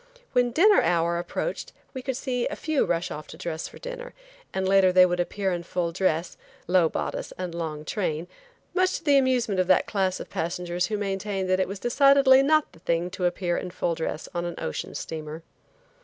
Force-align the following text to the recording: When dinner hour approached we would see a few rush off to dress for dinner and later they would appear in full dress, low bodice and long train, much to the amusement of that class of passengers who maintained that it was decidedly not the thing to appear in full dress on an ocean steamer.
When 0.33 0.49
dinner 0.49 0.81
hour 0.81 1.19
approached 1.19 1.73
we 1.93 2.03
would 2.07 2.17
see 2.17 2.47
a 2.47 2.55
few 2.55 2.85
rush 2.85 3.11
off 3.11 3.27
to 3.27 3.37
dress 3.37 3.67
for 3.67 3.77
dinner 3.77 4.15
and 4.51 4.67
later 4.67 4.91
they 4.91 5.05
would 5.05 5.19
appear 5.19 5.51
in 5.51 5.61
full 5.61 5.91
dress, 5.91 6.37
low 6.65 6.89
bodice 6.89 7.31
and 7.37 7.53
long 7.53 7.85
train, 7.85 8.27
much 8.73 8.97
to 8.97 9.03
the 9.03 9.19
amusement 9.19 9.59
of 9.59 9.67
that 9.67 9.85
class 9.85 10.19
of 10.19 10.27
passengers 10.27 10.87
who 10.87 10.97
maintained 10.97 11.51
that 11.51 11.59
it 11.59 11.67
was 11.67 11.77
decidedly 11.77 12.41
not 12.41 12.71
the 12.73 12.79
thing 12.79 13.11
to 13.11 13.25
appear 13.25 13.57
in 13.57 13.69
full 13.69 13.93
dress 13.93 14.27
on 14.33 14.43
an 14.43 14.55
ocean 14.57 14.95
steamer. 14.95 15.43